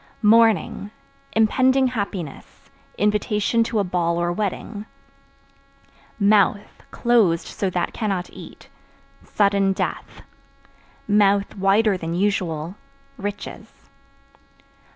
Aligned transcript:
Mourning 0.23 0.89
Impending 1.33 1.89
happiness, 1.89 2.71
invitation 2.97 3.63
to 3.65 3.77
a 3.77 3.83
ball 3.83 4.17
or 4.17 4.31
wedding. 4.33 4.87
Mouth 6.19 6.81
(Closed 6.89 7.45
so 7.45 7.69
that 7.69 7.93
cannot 7.93 8.27
eat) 8.31 8.67
sudden 9.23 9.73
death; 9.73 10.23
(wider 11.07 11.97
than 11.97 12.15
usual) 12.15 12.77
riches. 13.17 13.91